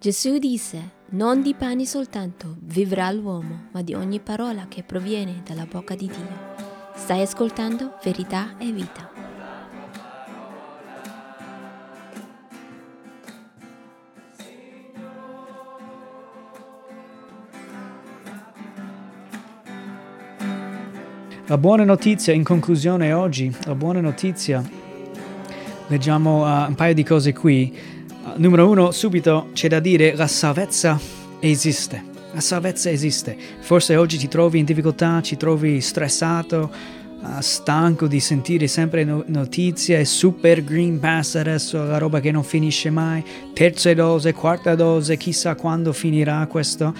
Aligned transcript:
Gesù 0.00 0.38
disse, 0.38 0.90
non 1.10 1.42
di 1.42 1.54
pane 1.54 1.84
soltanto 1.84 2.54
vivrà 2.60 3.10
l'uomo, 3.10 3.64
ma 3.72 3.82
di 3.82 3.94
ogni 3.94 4.20
parola 4.20 4.66
che 4.68 4.84
proviene 4.84 5.42
dalla 5.44 5.66
bocca 5.68 5.96
di 5.96 6.06
Dio. 6.06 6.54
Stai 6.94 7.22
ascoltando 7.22 7.98
verità 8.04 8.56
e 8.58 8.70
vita. 8.70 9.10
La 21.46 21.58
buona 21.58 21.82
notizia 21.82 22.32
in 22.32 22.44
conclusione 22.44 23.12
oggi, 23.12 23.52
la 23.64 23.74
buona 23.74 24.00
notizia, 24.00 24.62
leggiamo 25.88 26.44
uh, 26.44 26.68
un 26.68 26.74
paio 26.76 26.94
di 26.94 27.02
cose 27.02 27.32
qui. 27.32 27.96
Numero 28.36 28.68
uno, 28.68 28.90
subito 28.90 29.48
c'è 29.52 29.68
da 29.68 29.80
dire 29.80 30.14
la 30.14 30.26
salvezza 30.26 30.98
esiste. 31.40 32.02
La 32.32 32.40
salvezza 32.40 32.90
esiste. 32.90 33.36
Forse 33.60 33.96
oggi 33.96 34.18
ti 34.18 34.28
trovi 34.28 34.58
in 34.58 34.64
difficoltà, 34.64 35.20
ci 35.22 35.36
trovi 35.36 35.80
stressato, 35.80 36.70
uh, 37.20 37.40
stanco 37.40 38.06
di 38.06 38.20
sentire 38.20 38.66
sempre 38.66 39.04
no- 39.04 39.24
notizie, 39.26 40.04
super 40.04 40.62
green 40.62 40.98
pass 41.00 41.36
adesso, 41.36 41.82
la 41.82 41.98
roba 41.98 42.20
che 42.20 42.30
non 42.30 42.44
finisce 42.44 42.90
mai, 42.90 43.24
terza 43.52 43.92
dose, 43.94 44.32
quarta 44.32 44.74
dose, 44.74 45.16
chissà 45.16 45.54
quando 45.54 45.92
finirà 45.92 46.46
questo. 46.46 46.94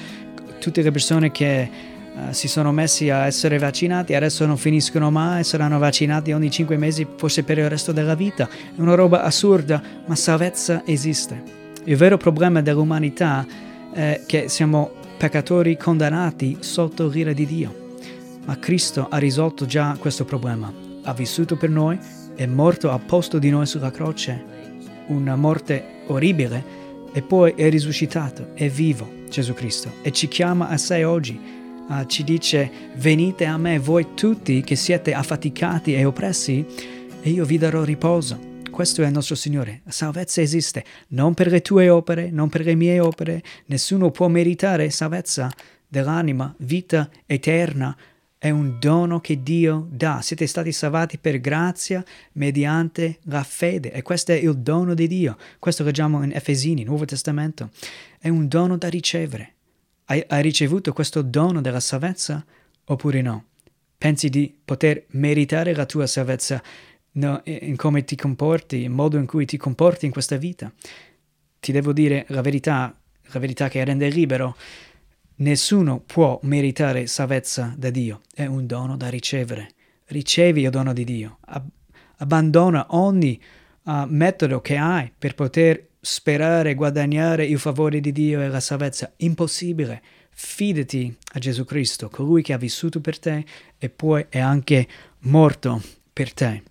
Tutte 0.59 0.83
le 0.83 0.91
persone 0.91 1.31
che 1.31 1.71
Uh, 2.19 2.33
si 2.33 2.49
sono 2.49 2.73
messi 2.73 3.11
a 3.11 3.27
essere 3.27 3.59
vaccinati, 3.59 4.15
adesso 4.15 4.45
non 4.45 4.57
finiscono 4.57 5.11
mai, 5.11 5.45
saranno 5.45 5.79
vaccinati 5.79 6.33
ogni 6.33 6.51
5 6.51 6.77
mesi, 6.77 7.07
forse 7.17 7.45
per 7.45 7.59
il 7.59 7.69
resto 7.69 7.93
della 7.93 8.15
vita. 8.15 8.49
È 8.49 8.81
una 8.81 8.95
roba 8.95 9.23
assurda, 9.23 9.81
ma 10.05 10.17
salvezza 10.17 10.83
esiste. 10.85 11.41
Il 11.85 11.97
vero 11.97 12.17
problema 12.17 12.61
dell'umanità 12.61 13.47
è 13.93 14.23
che 14.27 14.49
siamo 14.49 14.91
peccatori 15.17 15.77
condannati 15.77 16.57
sotto 16.61 17.07
l'ira 17.09 17.33
di 17.33 17.47
Dio. 17.47 17.87
Ma 18.47 18.59
Cristo 18.59 19.07
ha 19.09 19.19
risolto 19.19 19.67
già 19.67 19.97
questo 19.99 20.25
problema. 20.25 20.73
Ha 21.03 21.13
vissuto 21.13 21.57
per 21.57 21.71
noi, 21.71 21.99
è 22.35 22.47
morto 22.47 22.91
al 22.91 23.01
posto 23.01 23.39
di 23.39 23.51
noi 23.51 23.67
sulla 23.67 23.91
croce, 23.91 24.45
una 25.09 25.37
morte 25.37 26.03
orribile, 26.07 26.77
e 27.13 27.23
poi 27.23 27.53
è 27.57 27.69
risuscitato, 27.71 28.49
è 28.55 28.69
vivo 28.69 29.09
Gesù 29.29 29.55
Cristo, 29.55 29.93
e 30.03 30.13
ci 30.13 30.29
chiama 30.29 30.69
a 30.69 30.77
sé 30.77 31.05
oggi 31.05 31.57
uh, 31.89 32.05
ci 32.07 32.25
dice 32.25 32.71
venite 32.97 33.45
a 33.45 33.57
me 33.57 33.79
voi 33.79 34.15
tutti 34.15 34.63
che 34.63 34.77
siete 34.77 35.13
affaticati 35.13 35.95
e 35.95 36.05
oppressi 36.05 36.65
e 37.21 37.31
io 37.31 37.45
vi 37.45 37.59
darò 37.59 37.83
riposo. 37.83 38.47
Questo 38.71 39.03
è 39.03 39.07
il 39.07 39.13
nostro 39.13 39.35
Signore. 39.35 39.81
La 39.85 39.91
salvezza 39.91 40.41
esiste 40.41 40.85
non 41.09 41.35
per 41.35 41.49
le 41.49 41.63
tue 41.63 41.89
opere, 41.89 42.31
non 42.31 42.49
per 42.49 42.65
le 42.65 42.77
mie 42.77 43.01
opere. 43.01 43.43
Nessuno 43.67 44.11
può 44.11 44.29
meritare 44.29 44.91
salvezza 44.91 45.51
dell'anima, 45.89 46.55
vita 46.59 47.11
eterna. 47.27 47.97
È 48.39 48.51
un 48.51 48.77
dono 48.79 49.21
che 49.21 49.43
Dio 49.43 49.89
dà. 49.91 50.21
Siete 50.23 50.47
stati 50.47 50.71
salvati 50.71 51.19
per 51.19 51.41
grazia 51.41 52.05
mediante 52.35 53.19
la 53.25 53.43
fede 53.43 53.91
e 53.91 54.03
questo 54.03 54.31
è 54.31 54.37
il 54.37 54.57
dono 54.59 54.95
di 54.95 55.09
Dio. 55.09 55.37
Questo 55.59 55.83
leggiamo 55.83 56.23
in 56.23 56.31
Efesini, 56.33 56.85
Nuovo 56.85 57.05
Testamento. 57.05 57.71
È 58.17 58.29
un 58.29 58.47
dono 58.47 58.77
da 58.77 58.89
ricevere. 58.89 59.55
Hai, 60.11 60.25
hai 60.27 60.41
ricevuto 60.41 60.95
questo 60.95 61.21
dono 61.21 61.61
della 61.61 61.81
salvezza 61.81 62.43
oppure 62.85 63.21
no? 63.21 63.45
Pensi 63.99 64.31
di 64.31 64.57
poter 64.65 65.05
meritare 65.09 65.75
la 65.75 65.85
tua 65.85 66.07
salvezza 66.07 66.63
no, 67.13 67.43
in 67.45 67.77
come 67.77 68.05
ti 68.05 68.17
comporti, 68.17 68.85
in 68.85 68.93
modo 68.93 69.19
in 69.19 69.27
cui 69.27 69.45
ti 69.45 69.59
comporti 69.59 70.07
in 70.07 70.13
questa 70.13 70.37
vita? 70.37 70.73
Ti 71.61 71.73
devo 71.73 71.93
dire 71.93 72.25
la 72.29 72.41
verità, 72.41 72.99
la 73.21 73.39
verità 73.39 73.69
che 73.69 73.85
rende 73.85 74.09
libero. 74.09 74.57
Nessuno 75.37 76.01
può 76.01 76.41
meritare 76.45 77.07
salvezza 77.07 77.75
da 77.77 77.91
Dio, 77.91 78.23
è 78.33 78.47
un 78.47 78.67
dono 78.67 78.97
da 78.97 79.11
ricevere. 79.11 79.73
Ricevi 80.07 80.63
il 80.63 80.71
dono 80.71 80.95
di 80.95 81.05
Dio, 81.05 81.37
Ab- 81.41 81.69
abbandona 82.17 82.87
ogni 82.91 83.39
uh, 83.83 84.05
metodo 84.07 84.63
che 84.63 84.79
hai 84.79 85.13
per 85.17 85.35
poter 85.35 85.87
sperare 86.01 86.75
guadagnare 86.75 87.45
il 87.45 87.59
favore 87.59 88.01
di 88.01 88.13
Dio 88.13 88.41
e 88.41 88.49
la 88.49 88.61
salvezza. 88.61 89.13
Impossibile. 89.19 90.03
Fidati 90.31 91.15
a 91.33 91.39
Gesù 91.41 91.65
Cristo, 91.65 92.09
colui 92.09 92.43
che 92.43 92.53
ha 92.53 92.59
vissuto 92.59 93.01
per 93.01 93.19
te 93.19 93.45
e 93.77 93.89
poi 93.89 94.27
è 94.29 94.39
anche 94.39 94.87
morto 95.21 95.83
per 96.13 96.33
te. 96.33 96.63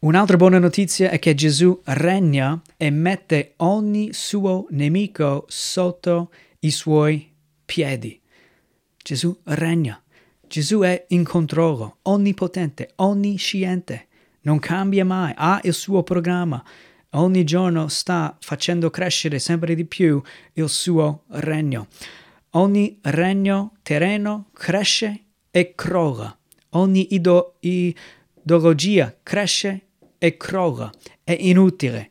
Un'altra 0.00 0.36
buona 0.36 0.58
notizia 0.58 1.10
è 1.10 1.18
che 1.18 1.34
Gesù 1.34 1.80
regna 1.84 2.60
e 2.76 2.90
mette 2.90 3.54
ogni 3.56 4.12
suo 4.12 4.66
nemico 4.70 5.44
sotto 5.48 6.30
i 6.60 6.70
suoi 6.70 7.30
piedi. 7.64 8.18
Gesù 8.96 9.36
regna. 9.44 10.00
Gesù 10.46 10.80
è 10.80 11.04
in 11.08 11.24
controllo, 11.24 11.98
onnipotente, 12.02 12.92
onnisciente, 12.96 14.06
non 14.42 14.58
cambia 14.58 15.04
mai, 15.04 15.32
ha 15.36 15.60
il 15.64 15.74
suo 15.74 16.02
programma 16.02 16.64
ogni 17.10 17.44
giorno 17.44 17.88
sta 17.88 18.36
facendo 18.40 18.90
crescere 18.90 19.38
sempre 19.38 19.74
di 19.74 19.84
più 19.84 20.20
il 20.54 20.68
suo 20.68 21.24
regno. 21.28 21.88
Ogni 22.50 22.98
regno 23.02 23.76
terreno 23.82 24.50
cresce 24.52 25.24
e 25.50 25.74
crolla. 25.74 26.36
Ogni 26.70 27.14
ido- 27.14 27.56
ideologia 27.60 29.16
cresce 29.22 29.86
e 30.18 30.36
crolla. 30.36 30.92
È 31.22 31.36
inutile. 31.38 32.10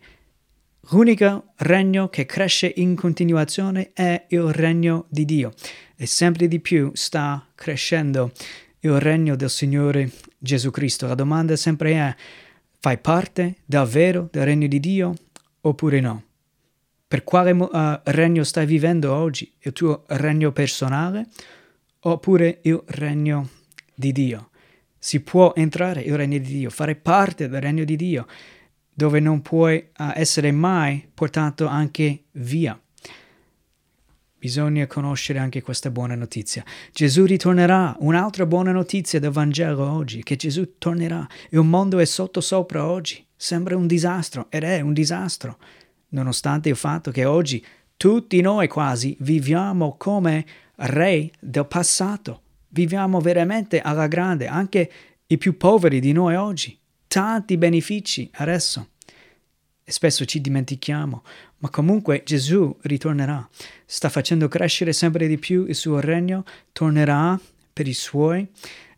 L'unico 0.91 1.53
regno 1.57 2.09
che 2.09 2.25
cresce 2.25 2.71
in 2.77 2.95
continuazione 2.95 3.91
è 3.93 4.25
il 4.29 4.51
regno 4.51 5.05
di 5.09 5.23
Dio 5.23 5.53
e 5.95 6.05
sempre 6.07 6.47
di 6.47 6.59
più 6.59 6.89
sta 6.93 7.45
crescendo 7.53 8.31
il 8.79 8.99
regno 8.99 9.35
del 9.35 9.49
Signore 9.49 10.09
Gesù 10.37 10.71
Cristo. 10.71 11.05
La 11.05 11.15
domanda 11.15 11.55
sempre 11.55 11.91
è 11.93 12.15
Fai 12.81 12.97
parte 12.97 13.57
davvero 13.65 14.29
del 14.31 14.45
regno 14.45 14.65
di 14.67 14.79
Dio 14.79 15.13
oppure 15.59 15.99
no? 15.99 16.23
Per 17.05 17.25
quale 17.25 17.51
uh, 17.51 17.99
regno 18.05 18.45
stai 18.45 18.65
vivendo 18.65 19.13
oggi? 19.13 19.51
Il 19.59 19.73
tuo 19.73 20.05
regno 20.07 20.53
personale 20.53 21.27
oppure 21.99 22.59
il 22.61 22.81
regno 22.85 23.49
di 23.93 24.13
Dio? 24.13 24.51
Si 24.97 25.19
può 25.19 25.51
entrare 25.55 26.05
nel 26.05 26.15
regno 26.15 26.37
di 26.37 26.47
Dio, 26.47 26.69
fare 26.69 26.95
parte 26.95 27.49
del 27.49 27.59
regno 27.59 27.83
di 27.83 27.97
Dio, 27.97 28.25
dove 28.93 29.19
non 29.19 29.41
puoi 29.41 29.89
uh, 29.97 30.11
essere 30.13 30.51
mai 30.53 31.05
portato 31.13 31.67
anche 31.67 32.27
via. 32.31 32.79
Bisogna 34.39 34.87
conoscere 34.87 35.37
anche 35.37 35.61
questa 35.61 35.91
buona 35.91 36.15
notizia. 36.15 36.63
Gesù 36.93 37.25
ritornerà. 37.25 37.93
Un'altra 37.99 38.45
buona 38.45 38.71
notizia 38.71 39.19
del 39.19 39.31
Vangelo 39.31 39.91
oggi, 39.91 40.23
che 40.23 40.37
Gesù 40.37 40.77
tornerà. 40.77 41.27
Il 41.49 41.59
mondo 41.59 41.99
è 41.99 42.05
sotto 42.05 42.39
sopra 42.39 42.89
oggi. 42.89 43.21
Sembra 43.35 43.75
un 43.75 43.85
disastro 43.85 44.47
ed 44.49 44.63
è 44.63 44.79
un 44.79 44.93
disastro, 44.93 45.57
nonostante 46.09 46.69
il 46.69 46.77
fatto 46.77 47.11
che 47.11 47.25
oggi 47.25 47.63
tutti 47.97 48.39
noi 48.39 48.69
quasi 48.69 49.17
viviamo 49.19 49.97
come 49.97 50.45
re 50.75 51.31
del 51.37 51.65
passato. 51.65 52.41
Viviamo 52.69 53.19
veramente 53.19 53.81
alla 53.81 54.07
grande, 54.07 54.47
anche 54.47 54.89
i 55.27 55.37
più 55.37 55.57
poveri 55.57 55.99
di 55.99 56.13
noi 56.13 56.35
oggi. 56.35 56.79
Tanti 57.07 57.57
benefici 57.57 58.29
adesso 58.35 58.91
e 59.89 59.91
spesso 59.91 60.23
ci 60.23 60.39
dimentichiamo, 60.39 61.23
ma 61.57 61.69
comunque 61.71 62.21
Gesù 62.23 62.77
ritornerà, 62.81 63.49
sta 63.87 64.07
facendo 64.07 64.47
crescere 64.47 64.93
sempre 64.93 65.25
di 65.25 65.39
più 65.39 65.65
il 65.67 65.73
suo 65.73 65.99
regno, 65.99 66.43
tornerà 66.71 67.39
per 67.73 67.87
i 67.87 67.95
suoi 67.95 68.47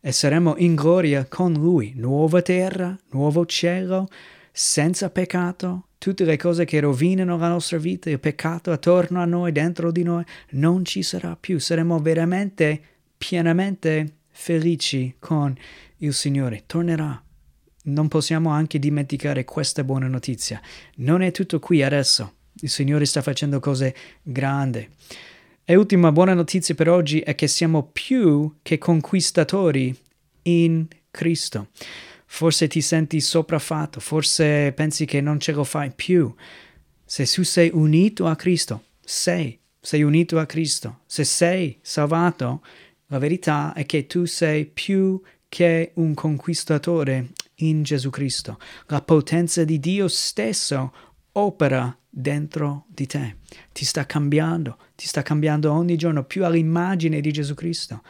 e 0.01 0.12
saremo 0.12 0.56
in 0.57 0.75
gloria 0.75 1.25
con 1.30 1.53
lui, 1.53 1.94
nuova 1.96 2.41
terra, 2.41 2.94
nuovo 3.12 3.46
cielo, 3.46 4.09
senza 4.51 5.09
peccato, 5.09 5.85
tutte 5.97 6.25
le 6.25 6.35
cose 6.35 6.66
che 6.66 6.81
rovinano 6.81 7.38
la 7.38 7.47
nostra 7.47 7.78
vita, 7.78 8.10
il 8.10 8.19
peccato 8.19 8.74
attorno 8.74 9.21
a 9.21 9.25
noi, 9.25 9.54
dentro 9.54 9.92
di 9.92 10.04
noi, 10.04 10.25
non 10.50 10.83
ci 10.83 11.04
sarà 11.04 11.38
più, 11.39 11.57
saremo 11.57 12.00
veramente 12.00 12.81
pienamente 13.18 14.15
felici 14.30 15.15
con 15.19 15.56
il 16.00 16.13
Signore, 16.13 16.63
tornerà 16.65 17.24
non 17.83 18.07
possiamo 18.07 18.50
anche 18.50 18.80
dimenticare 18.80 19.45
questa 19.45 19.83
buona 19.83 20.07
notizia. 20.07 20.62
Non 20.98 21.22
è 21.22 21.31
tutto 21.31 21.60
qui 21.60 21.83
adesso. 21.83 22.33
Il 22.62 22.69
Signore 22.69 23.06
sta 23.06 23.22
facendo 23.22 23.60
cose 23.60 23.95
grandi. 24.22 24.88
E 25.63 25.75
ultima 25.75 26.12
buona 26.12 26.33
notizia 26.33 26.75
per 26.75 26.89
oggi 26.89 27.19
è 27.19 27.33
che 27.33 27.48
siamo 27.48 27.89
più 27.92 28.57
che 28.62 28.78
conquistatori 28.78 29.98
in 30.44 30.86
Cristo. 31.10 31.68
Forse 32.25 32.68
ti 32.68 32.81
senti 32.81 33.19
sopraffatto, 33.19 34.00
forse 34.00 34.72
pensi 34.74 35.06
che 35.06 35.22
non 35.22 35.39
ce 35.39 35.51
lo 35.51 35.63
fai 35.63 35.92
più. 35.92 36.34
Se 37.06 37.25
tu 37.25 37.44
sei 37.44 37.69
unito 37.74 38.27
a 38.27 38.36
Cristo, 38.36 38.84
sei, 39.04 39.60
sei 39.80 40.04
unito 40.04 40.39
a 40.39 40.45
Cristo, 40.45 41.00
se 41.06 41.24
sei 41.24 41.77
salvato, 41.81 42.63
la 43.07 43.18
verità 43.18 43.74
è 43.74 43.86
che 43.86 44.07
tu 44.07 44.25
sei 44.25 44.66
più 44.66 45.22
che 45.50 45.92
un 45.95 46.13
conquistatore 46.13 47.31
in 47.62 47.84
Gesù 47.84 48.10
Cristo. 48.10 48.60
La 48.88 49.02
potenza 49.02 49.63
di 49.63 49.80
Dio 49.80 50.08
stesso 50.08 50.94
opera 51.34 51.96
dentro 52.10 52.86
di 52.88 53.06
te, 53.06 53.38
ti 53.72 53.86
sta 53.86 54.06
cambiando, 54.06 54.78
ti 54.96 55.08
sta 55.08 55.22
cambiando 55.22 55.72
ogni 55.72 55.96
giorno 55.96 56.24
più 56.24 56.46
all'immagine 56.46 57.22
di 57.22 57.31
Gesù 57.31 57.54
Cristo, 57.54 58.04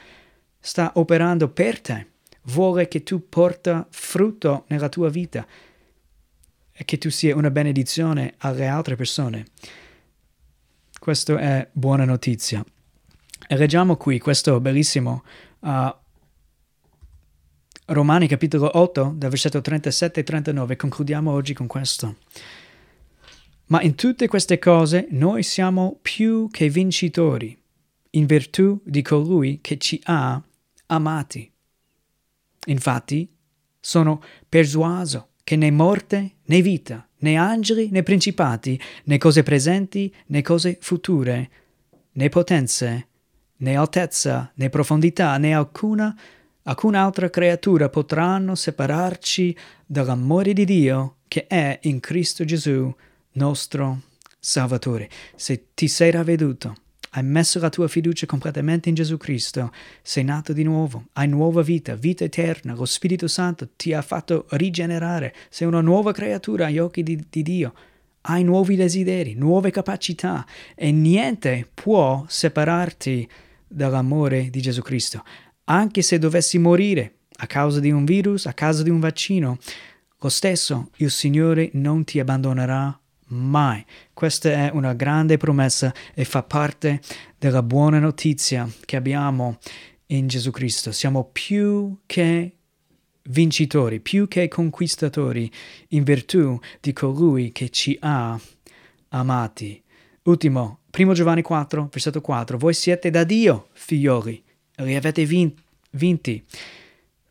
sta 0.60 0.92
operando 0.96 1.50
per 1.50 1.80
te, 1.82 2.08
vuole 2.44 2.88
che 2.88 3.04
tu 3.04 3.30
porta 3.30 3.88
frutto 3.90 4.66
nella 4.68 4.90
tua 4.90 5.10
vita 5.10 5.46
e 6.72 6.86
che 6.86 6.98
tu 6.98 7.10
sia 7.10 7.36
una 7.36 7.52
benedizione 7.52 8.34
alle 8.40 8.68
altre 8.68 8.96
persone. 8.96 9.46
Questa 11.00 11.38
è 11.38 11.70
buona 11.72 12.06
notizia. 12.06 12.64
E 13.48 13.58
leggiamo 13.58 13.98
qui 13.98 14.20
questo 14.20 14.60
bellissimo 14.60 15.24
uh, 15.60 15.94
Romani 17.94 18.26
capitolo 18.26 18.78
8, 18.78 19.16
dal 19.18 19.30
versetto 19.30 19.60
37 19.60 20.22
e 20.22 20.24
39. 20.24 20.78
Concludiamo 20.78 21.30
oggi 21.30 21.54
con 21.54 21.68
questo. 21.68 22.16
Ma 23.66 23.82
in 23.82 23.96
tutte 23.96 24.30
queste 24.30 24.60
cose 24.60 25.08
noi 25.10 25.44
siamo 25.44 26.00
più 26.02 26.48
che 26.50 26.70
vincitori, 26.70 27.58
in 28.12 28.26
virtù 28.26 28.80
di 28.86 29.02
colui 29.02 29.60
che 29.62 29.78
ci 29.78 30.00
ha 30.06 30.42
amati. 30.86 31.52
Infatti, 32.68 33.30
sono 33.78 34.24
persuaso 34.48 35.32
che 35.44 35.58
né 35.58 35.70
morte 35.70 36.36
né 36.46 36.62
vita, 36.62 37.06
né 37.18 37.36
angeli 37.36 37.90
né 37.92 38.04
principati, 38.04 38.80
né 39.04 39.18
cose 39.18 39.44
presenti 39.44 40.14
né 40.28 40.42
cose 40.42 40.78
future, 40.80 41.50
né 42.14 42.30
potenze, 42.30 43.08
né 43.58 43.76
altezza, 43.76 44.50
né 44.56 44.70
profondità, 44.70 45.38
né 45.38 45.54
alcuna, 45.54 46.16
alcun'altra 46.64 47.30
creatura 47.30 47.90
potranno 47.90 48.56
separarci 48.56 49.56
dall'amore 49.86 50.54
di 50.54 50.66
Dio 50.66 51.16
che 51.28 51.48
è 51.48 51.80
in 51.84 52.00
Cristo 52.00 52.44
Gesù, 52.44 52.94
nostro 53.34 54.02
Salvatore. 54.38 55.10
Se 55.36 55.68
ti 55.74 55.88
sei 55.88 56.12
ravveduto, 56.12 56.76
hai 57.12 57.24
messo 57.24 57.60
la 57.60 57.70
tua 57.70 57.88
fiducia 57.88 58.26
completamente 58.26 58.90
in 58.90 58.96
Gesù 58.96 59.18
Cristo, 59.18 59.72
sei 60.02 60.24
nato 60.24 60.54
di 60.54 60.64
nuovo, 60.64 61.06
hai 61.14 61.28
nuova 61.28 61.62
vita, 61.62 61.96
vita 61.96 62.24
eterna, 62.24 62.74
lo 62.74 62.86
Spirito 62.86 63.28
Santo 63.28 63.70
ti 63.76 63.94
ha 63.94 64.02
fatto 64.02 64.46
rigenerare, 64.52 65.34
sei 65.50 65.68
una 65.68 65.82
nuova 65.82 66.14
creatura 66.14 66.68
agli 66.68 66.80
occhi 66.80 67.04
di, 67.04 67.22
di 67.30 67.42
Dio, 67.44 67.74
hai 68.22 68.44
nuovi 68.44 68.76
desideri, 68.76 69.34
nuove 69.34 69.72
capacità 69.72 70.46
e 70.76 70.92
niente 70.92 71.68
può 71.74 72.24
separarti 72.28 73.28
dall'amore 73.68 74.50
di 74.50 74.62
Gesù 74.62 74.82
Cristo. 74.82 75.24
Anche 75.72 76.02
se 76.02 76.20
dovessi 76.20 76.58
morire 76.58 77.20
a 77.38 77.48
causa 77.48 77.80
di 77.80 77.92
un 77.92 78.04
virus, 78.04 78.46
a 78.46 78.54
causa 78.54 78.84
di 78.84 78.90
un 78.90 79.00
vaccino, 79.00 79.58
lo 80.20 80.28
stesso 80.28 80.90
il 80.98 81.10
Signore 81.10 81.70
non 81.76 82.04
ti 82.04 82.20
abbandonerà 82.20 83.00
mai. 83.28 83.84
Questa 84.14 84.50
è 84.50 84.70
una 84.74 84.94
grande 84.94 85.38
promessa 85.38 85.94
e 86.14 86.26
fa 86.26 86.44
parte 86.44 87.00
della 87.38 87.64
buona 87.64 88.00
notizia 88.00 88.70
che 88.84 88.98
abbiamo 88.98 89.60
in 90.08 90.28
Gesù 90.28 90.52
Cristo. 90.52 90.92
Siamo 90.92 91.30
più 91.32 92.00
che 92.06 92.58
vincitori, 93.30 94.02
più 94.02 94.28
che 94.28 94.50
conquistatori 94.50 95.50
in 95.90 96.04
virtù 96.04 96.60
di 96.82 96.92
colui 96.92 97.54
che 97.54 97.70
ci 97.70 97.98
ha 98.02 98.38
amati. 99.08 99.82
Ultimo, 100.24 100.80
1 100.96 101.14
Giovanni 101.14 101.42
4, 101.42 101.88
versetto 101.90 102.20
4. 102.20 102.58
Voi 102.58 102.74
siete 102.74 103.10
da 103.10 103.24
Dio, 103.24 103.70
figlioli, 103.72 104.44
li 104.84 104.96
avete 104.96 105.26
vinti, 105.26 106.44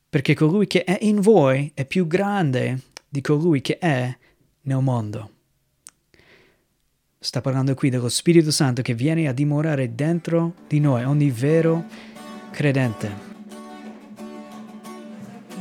perché 0.08 0.34
colui 0.34 0.66
che 0.66 0.84
è 0.84 0.98
in 1.02 1.20
voi 1.20 1.70
è 1.74 1.84
più 1.84 2.06
grande 2.06 2.80
di 3.08 3.20
colui 3.20 3.60
che 3.60 3.78
è 3.78 4.16
nel 4.62 4.82
mondo. 4.82 5.30
Sta 7.18 7.40
parlando 7.40 7.74
qui 7.74 7.90
dello 7.90 8.08
Spirito 8.08 8.50
Santo 8.50 8.82
che 8.82 8.94
viene 8.94 9.28
a 9.28 9.32
dimorare 9.32 9.94
dentro 9.94 10.54
di 10.66 10.80
noi, 10.80 11.04
ogni 11.04 11.30
vero 11.30 11.84
credente. 12.50 13.28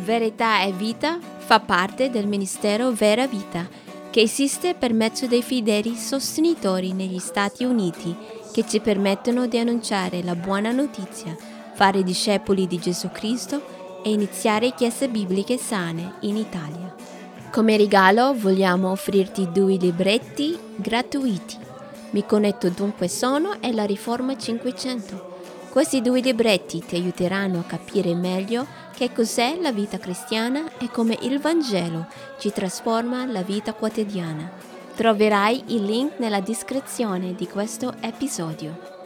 Verità 0.03 0.63
e 0.63 0.71
vita 0.71 1.19
fa 1.19 1.59
parte 1.59 2.09
del 2.09 2.27
ministero 2.27 2.91
Vera 2.91 3.27
Vita, 3.27 3.67
che 4.09 4.21
esiste 4.21 4.73
per 4.73 4.93
mezzo 4.93 5.27
dei 5.27 5.43
fedeli 5.43 5.95
sostenitori 5.95 6.93
negli 6.93 7.19
Stati 7.19 7.63
Uniti 7.63 8.15
che 8.51 8.65
ci 8.67 8.79
permettono 8.79 9.47
di 9.47 9.57
annunciare 9.57 10.23
la 10.23 10.35
buona 10.35 10.71
notizia, 10.71 11.35
fare 11.79 12.03
discepoli 12.03 12.67
di 12.67 12.77
Gesù 12.77 13.09
Cristo 13.09 14.01
e 14.03 14.11
iniziare 14.11 14.73
chiese 14.73 15.07
bibliche 15.07 15.57
sane 15.57 16.15
in 16.21 16.35
Italia. 16.35 16.93
Come 17.53 17.77
regalo 17.77 18.33
vogliamo 18.33 18.91
offrirti 18.91 19.49
due 19.53 19.77
libretti 19.77 20.59
gratuiti. 20.75 21.57
Mi 22.09 22.25
connetto 22.25 22.67
dunque 22.67 23.07
sono 23.07 23.61
e 23.61 23.71
la 23.71 23.85
Riforma 23.85 24.35
500. 24.35 25.37
Questi 25.69 26.01
due 26.01 26.19
libretti 26.19 26.83
ti 26.85 26.95
aiuteranno 26.95 27.59
a 27.59 27.63
capire 27.63 28.13
meglio 28.13 28.65
che 28.93 29.13
cos'è 29.13 29.57
la 29.61 29.71
vita 29.71 29.99
cristiana 29.99 30.71
e 30.79 30.89
come 30.91 31.17
il 31.21 31.39
Vangelo 31.39 32.07
ci 32.39 32.51
trasforma 32.51 33.25
la 33.25 33.41
vita 33.41 33.71
quotidiana. 33.71 34.51
Troverai 34.95 35.63
il 35.67 35.85
link 35.85 36.19
nella 36.19 36.41
descrizione 36.41 37.35
di 37.35 37.47
questo 37.47 37.93
episodio. 38.01 38.98